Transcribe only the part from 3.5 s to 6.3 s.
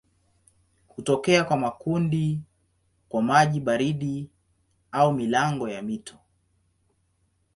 baridi au milango ya mito.